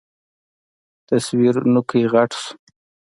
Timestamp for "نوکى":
1.73-2.01